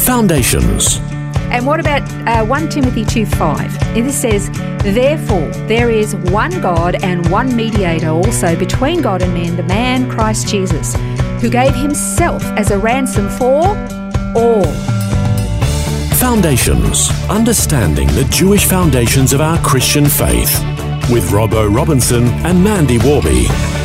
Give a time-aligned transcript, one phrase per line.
[0.00, 0.98] Foundations.
[1.50, 3.94] And what about uh, 1 Timothy 2 5?
[3.94, 4.50] This says,
[4.82, 10.08] Therefore, there is one God and one mediator also between God and men, the man
[10.10, 10.94] Christ Jesus,
[11.40, 13.66] who gave himself as a ransom for
[14.34, 14.64] all.
[16.16, 17.10] Foundations.
[17.28, 20.58] Understanding the Jewish foundations of our Christian faith.
[21.10, 23.79] With Robbo Robinson and Mandy Warby.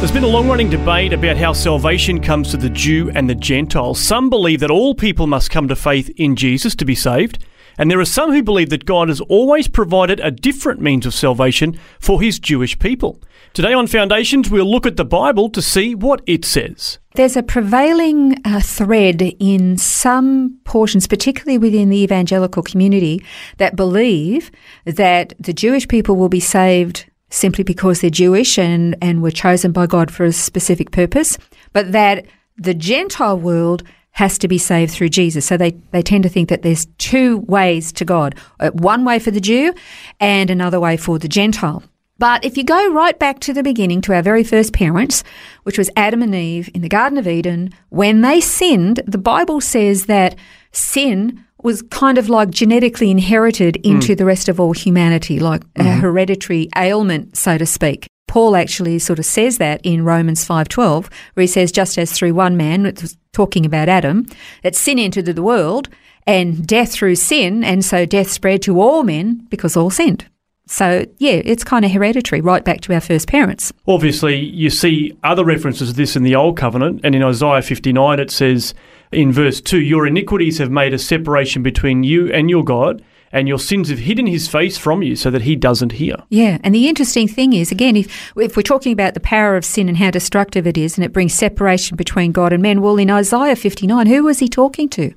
[0.00, 3.34] There's been a long running debate about how salvation comes to the Jew and the
[3.34, 3.94] Gentile.
[3.94, 7.44] Some believe that all people must come to faith in Jesus to be saved,
[7.76, 11.12] and there are some who believe that God has always provided a different means of
[11.12, 13.20] salvation for his Jewish people.
[13.52, 16.98] Today on Foundations, we'll look at the Bible to see what it says.
[17.14, 23.22] There's a prevailing uh, thread in some portions, particularly within the evangelical community,
[23.58, 24.50] that believe
[24.86, 29.72] that the Jewish people will be saved simply because they're Jewish and, and were chosen
[29.72, 31.38] by God for a specific purpose,
[31.72, 35.46] but that the Gentile world has to be saved through Jesus.
[35.46, 39.18] So they, they tend to think that there's two ways to God uh, one way
[39.18, 39.72] for the Jew
[40.18, 41.82] and another way for the Gentile.
[42.18, 45.24] But if you go right back to the beginning, to our very first parents,
[45.62, 49.62] which was Adam and Eve in the Garden of Eden, when they sinned, the Bible
[49.62, 50.36] says that
[50.70, 54.18] sin was kind of like genetically inherited into mm.
[54.18, 55.86] the rest of all humanity, like mm-hmm.
[55.86, 58.06] a hereditary ailment, so to speak.
[58.28, 62.34] Paul actually sort of says that in Romans 5:12, where he says, "Just as through
[62.34, 62.92] one man,
[63.32, 64.26] talking about Adam,
[64.62, 65.88] that sin entered the world,
[66.26, 70.26] and death through sin, and so death spread to all men because all sinned."
[70.70, 73.72] So, yeah, it's kind of hereditary, right back to our first parents.
[73.88, 78.20] Obviously, you see other references to this in the Old Covenant, and in Isaiah 59
[78.20, 78.72] it says
[79.10, 83.48] in verse 2 Your iniquities have made a separation between you and your God, and
[83.48, 86.14] your sins have hidden his face from you so that he doesn't hear.
[86.28, 89.64] Yeah, and the interesting thing is, again, if, if we're talking about the power of
[89.64, 92.96] sin and how destructive it is, and it brings separation between God and men, well,
[92.96, 95.12] in Isaiah 59, who was he talking to?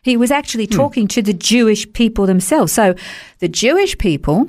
[0.00, 0.76] He was actually hmm.
[0.76, 1.08] talking hmm.
[1.08, 2.72] to the Jewish people themselves.
[2.72, 2.94] So
[3.40, 4.48] the Jewish people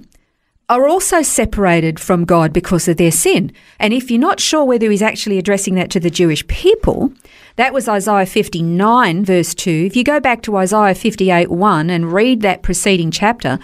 [0.67, 3.51] are also separated from God because of their sin.
[3.79, 7.13] And if you're not sure whether he's actually addressing that to the Jewish people,
[7.55, 9.69] that was Isaiah 59, verse 2.
[9.87, 13.59] If you go back to Isaiah 58, 1 and read that preceding chapter,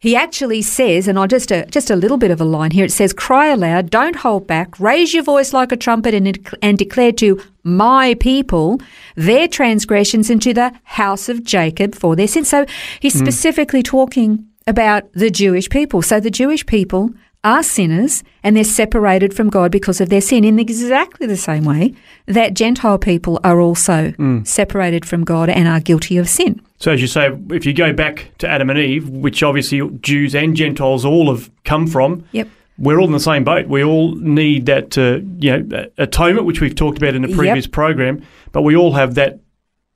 [0.00, 2.84] he actually says, and I'll just a, just a little bit of a line here.
[2.84, 6.78] It says, "Cry aloud, don't hold back, raise your voice like a trumpet, and and
[6.78, 8.80] declare to my people
[9.16, 12.64] their transgressions into the house of Jacob for their sins." So
[13.00, 13.18] he's mm.
[13.18, 16.02] specifically talking about the Jewish people.
[16.02, 17.10] So the Jewish people
[17.44, 21.64] are sinners and they're separated from God because of their sin in exactly the same
[21.64, 21.94] way
[22.26, 24.46] that Gentile people are also mm.
[24.46, 26.60] separated from God and are guilty of sin.
[26.78, 30.34] So, as you say, if you go back to Adam and Eve, which obviously Jews
[30.34, 32.48] and Gentiles all have come from, yep.
[32.76, 33.66] we're all in the same boat.
[33.66, 37.64] We all need that, uh, you know, atonement, which we've talked about in a previous
[37.64, 37.72] yep.
[37.72, 39.40] program, but we all have that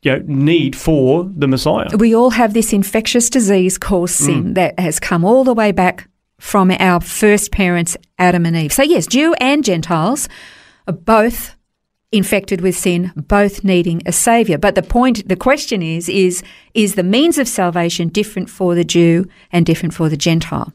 [0.02, 1.88] you know, need for the Messiah.
[1.96, 4.54] We all have this infectious disease called sin mm.
[4.54, 6.08] that has come all the way back
[6.38, 8.72] from our first parents, Adam and Eve.
[8.72, 10.28] So, yes, Jew and Gentiles
[10.88, 11.54] are both
[12.10, 14.58] infected with sin, both needing a savior.
[14.58, 16.42] But the point, the question is, is,
[16.74, 20.72] is the means of salvation different for the Jew and different for the Gentile?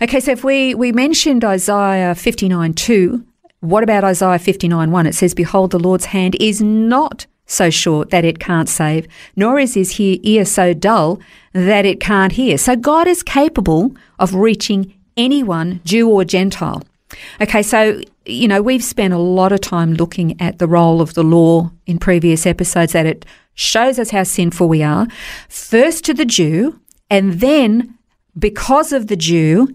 [0.00, 3.24] Okay, so if we, we mentioned Isaiah 59 2,
[3.60, 5.06] what about Isaiah 59 1?
[5.06, 9.06] It says, Behold, the Lord's hand is not so short that it can't save,
[9.36, 11.20] nor is his ear so dull
[11.52, 12.58] that it can't hear.
[12.58, 16.82] So God is capable of reaching anyone, Jew or Gentile.
[17.40, 21.14] Okay, so, you know, we've spent a lot of time looking at the role of
[21.14, 23.24] the law in previous episodes that it
[23.54, 25.06] shows us how sinful we are,
[25.48, 27.96] first to the Jew, and then
[28.36, 29.68] because of the Jew,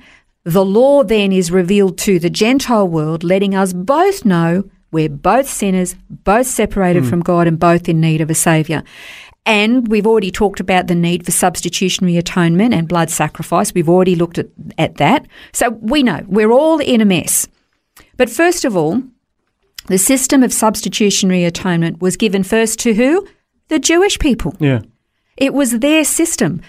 [0.44, 5.48] the law then is revealed to the Gentile world, letting us both know we're both
[5.48, 7.10] sinners, both separated mm.
[7.10, 8.84] from God, and both in need of a Saviour.
[9.46, 13.74] And we've already talked about the need for substitutionary atonement and blood sacrifice.
[13.74, 14.48] We've already looked at,
[14.78, 15.28] at that.
[15.54, 17.48] So we know we're all in a mess.
[18.18, 19.02] But first of all,
[19.88, 23.28] the system of substitutionary atonement was given first to who?
[23.70, 24.56] The Jewish people.
[24.60, 24.82] Yeah.
[25.38, 26.62] It was their system.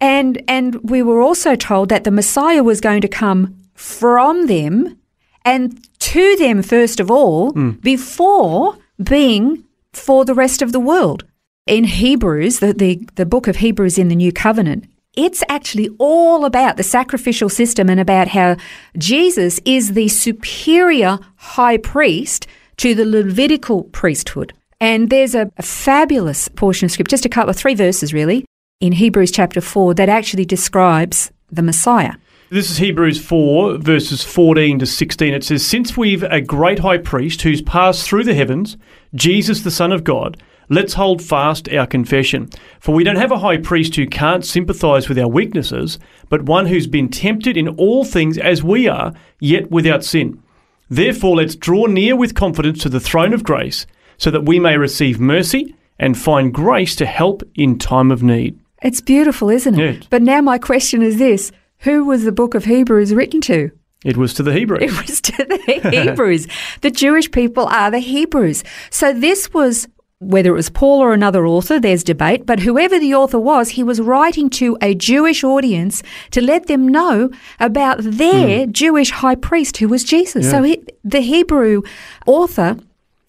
[0.00, 4.98] And and we were also told that the Messiah was going to come from them
[5.44, 7.80] and to them first of all mm.
[7.80, 9.64] before being
[9.94, 11.24] for the rest of the world.
[11.66, 14.84] In Hebrews, the, the, the book of Hebrews in the New Covenant,
[15.16, 18.56] it's actually all about the sacrificial system and about how
[18.98, 22.46] Jesus is the superior high priest
[22.76, 24.52] to the Levitical priesthood.
[24.80, 28.44] And there's a, a fabulous portion of scripture, just a couple of three verses really,
[28.78, 32.12] in Hebrews chapter 4 that actually describes the Messiah.
[32.54, 35.34] This is Hebrews 4, verses 14 to 16.
[35.34, 38.76] It says, Since we've a great high priest who's passed through the heavens,
[39.12, 42.48] Jesus the Son of God, let's hold fast our confession.
[42.78, 45.98] For we don't have a high priest who can't sympathize with our weaknesses,
[46.28, 50.40] but one who's been tempted in all things as we are, yet without sin.
[50.88, 53.84] Therefore, let's draw near with confidence to the throne of grace,
[54.16, 58.56] so that we may receive mercy and find grace to help in time of need.
[58.80, 60.06] It's beautiful, isn't it?
[60.08, 61.50] But now my question is this
[61.84, 63.70] who was the book of Hebrews written to?
[64.04, 64.82] It was to the Hebrews.
[64.82, 66.46] It was to the Hebrews.
[66.80, 68.64] the Jewish people are the Hebrews.
[68.90, 69.86] So this was,
[70.18, 73.82] whether it was Paul or another author, there's debate, but whoever the author was, he
[73.82, 76.02] was writing to a Jewish audience
[76.32, 78.72] to let them know about their hmm.
[78.72, 80.50] Jewish high priest who was Jesus.
[80.50, 81.82] So he, the Hebrew
[82.26, 82.76] author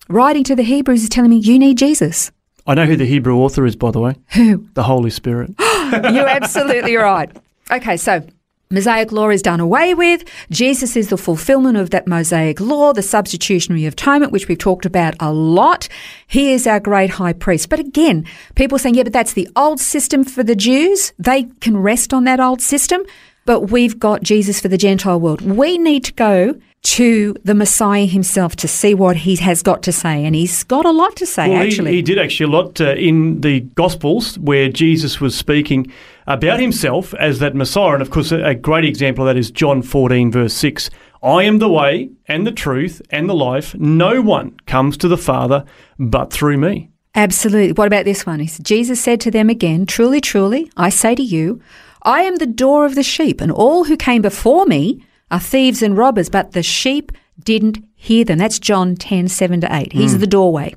[0.09, 2.31] writing to the Hebrews is telling me, you need Jesus.
[2.67, 4.15] I know who the Hebrew author is, by the way.
[4.33, 4.67] Who?
[4.73, 5.51] The Holy Spirit.
[5.59, 7.29] You're absolutely right.
[7.71, 8.25] Okay, so
[8.71, 10.23] Mosaic law is done away with.
[10.49, 15.13] Jesus is the fulfillment of that Mosaic law, the substitutionary atonement, which we've talked about
[15.19, 15.87] a lot.
[16.25, 17.69] He is our great high priest.
[17.69, 18.25] But again,
[18.55, 21.13] people saying, yeah, but that's the old system for the Jews.
[21.19, 23.03] They can rest on that old system.
[23.45, 25.41] But we've got Jesus for the Gentile world.
[25.41, 29.91] We need to go to the Messiah himself to see what he has got to
[29.91, 30.25] say.
[30.25, 31.91] And he's got a lot to say, Well, he- actually.
[31.91, 35.91] He, did actually a lot uh, in the Gospels where Jesus was speaking
[36.27, 37.93] about himself as that Messiah.
[37.93, 40.89] And of course, a, a great example of that is John 14, verse 6.
[41.23, 43.75] I am the way and the truth and the life.
[43.75, 45.65] No one comes to the Father
[45.97, 46.91] but through me.
[47.15, 47.73] Absolutely.
[47.73, 48.39] What about this one?
[48.39, 51.61] He said, Jesus said to them again, Truly, truly, I say to you,
[52.03, 55.81] I am the door of the sheep, and all who came before me are thieves
[55.81, 57.11] and robbers, but the sheep
[57.43, 58.37] didn't hear them.
[58.37, 59.93] That's John 10, 7 to 8.
[59.93, 60.19] He's hmm.
[60.19, 60.75] the doorway.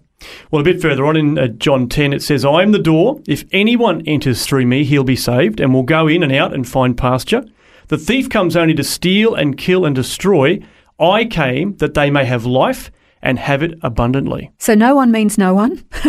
[0.51, 3.21] Well, a bit further on in uh, John 10, it says, I am the door.
[3.27, 6.67] If anyone enters through me, he'll be saved and will go in and out and
[6.67, 7.45] find pasture.
[7.89, 10.61] The thief comes only to steal and kill and destroy.
[10.99, 12.91] I came that they may have life
[13.23, 14.51] and have it abundantly.
[14.59, 15.85] So no one means no one.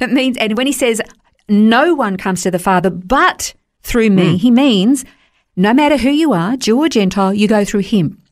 [0.00, 1.00] it means, and when he says
[1.48, 5.04] no one comes to the Father but through me, he means
[5.56, 8.22] no matter who you are, Jew or Gentile, you go through him.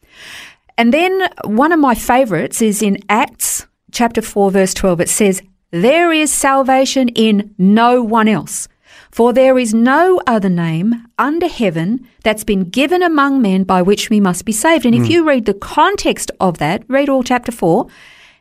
[0.78, 3.66] And then one of my favorites is in Acts
[3.96, 5.00] chapter 4, verse 12.
[5.00, 8.68] It says, There is salvation in no one else.
[9.10, 14.10] For there is no other name under heaven that's been given among men by which
[14.10, 14.84] we must be saved.
[14.84, 15.10] And if hmm.
[15.10, 17.86] you read the context of that, read all chapter 4,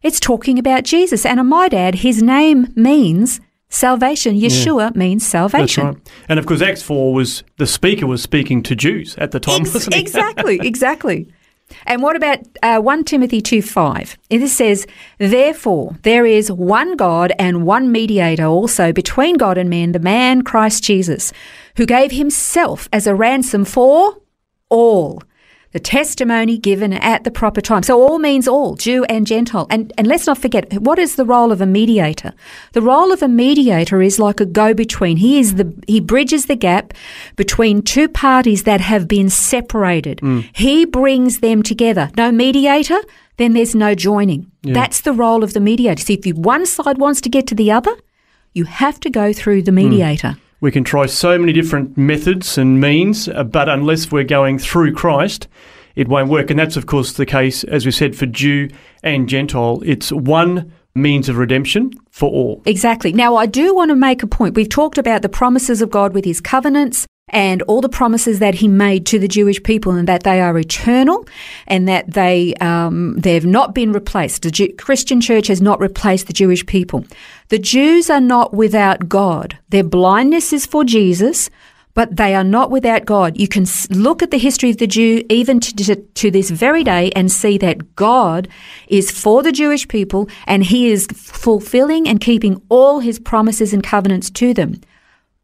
[0.04, 1.25] it's talking about Jesus.
[1.25, 4.36] And I might add, his name means salvation.
[4.36, 5.86] Yeshua means That's salvation.
[5.86, 5.98] right.
[6.28, 9.62] And of course, Acts 4 was the speaker was speaking to Jews at the time,
[9.62, 11.31] Ex- exactly, exactly.
[11.85, 14.17] And what about uh, 1 Timothy 2 5?
[14.29, 19.91] This says, Therefore, there is one God and one mediator also between God and men,
[19.91, 21.33] the man Christ Jesus,
[21.77, 24.17] who gave himself as a ransom for
[24.69, 25.21] all.
[25.75, 27.83] The testimony given at the proper time.
[27.83, 29.68] So all means all, Jew and Gentile.
[29.69, 32.31] And, and let's not forget, what is the role of a mediator?
[32.72, 35.17] The role of a mediator is like a go-between.
[35.17, 36.94] He is the, he bridges the gap
[37.36, 40.20] between two parties that have been separated.
[40.20, 40.50] Mm.
[40.53, 42.10] He brings them together.
[42.15, 43.01] No mediator,
[43.36, 44.50] then there's no joining.
[44.63, 46.01] That's the role of the mediator.
[46.01, 47.94] So if you, one side wants to get to the other,
[48.53, 49.89] you have to go through the mm.
[49.89, 50.38] mediator.
[50.62, 54.93] We can try so many different methods and means, uh, but unless we're going through
[54.93, 55.47] Christ,
[55.95, 56.50] it won't work.
[56.50, 58.69] And that's, of course, the case, as we said, for Jew
[59.03, 59.81] and Gentile.
[59.85, 62.62] It's one means of redemption for all.
[62.65, 63.12] Exactly.
[63.12, 64.55] Now, I do want to make a point.
[64.55, 68.55] We've talked about the promises of God with his covenants and all the promises that
[68.55, 71.27] he made to the Jewish people and that they are eternal
[71.65, 74.44] and that they, um, they've not been replaced.
[74.44, 77.03] The Jew- Christian church has not replaced the Jewish people.
[77.50, 79.58] The Jews are not without God.
[79.70, 81.50] Their blindness is for Jesus,
[81.96, 83.38] but they are not without God.
[83.38, 86.84] You can look at the history of the Jew even to, to, to this very
[86.84, 88.48] day and see that God
[88.88, 93.84] is for the Jewish people and he is fulfilling and keeping all his promises and
[93.84, 94.79] covenants to them.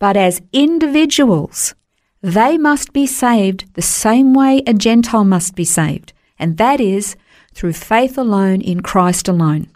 [0.01, 1.75] But as individuals,
[2.23, 7.15] they must be saved the same way a Gentile must be saved, and that is
[7.53, 9.69] through faith alone in Christ alone.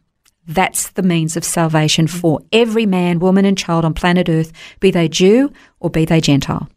[0.47, 4.89] That's the means of salvation for every man, woman, and child on planet Earth, be
[4.89, 6.69] they Jew or be they Gentile.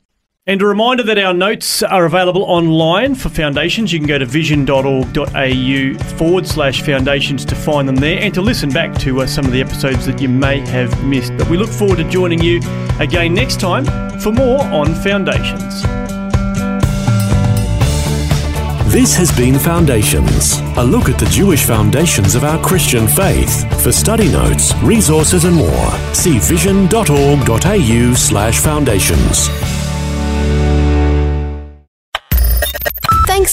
[0.48, 3.92] And a reminder that our notes are available online for foundations.
[3.92, 8.70] You can go to vision.org.au forward slash foundations to find them there and to listen
[8.70, 11.36] back to uh, some of the episodes that you may have missed.
[11.36, 12.62] But we look forward to joining you
[12.98, 13.84] again next time
[14.20, 15.82] for more on foundations.
[18.90, 23.70] This has been Foundations, a look at the Jewish foundations of our Christian faith.
[23.82, 29.77] For study notes, resources, and more, see vision.org.au slash foundations.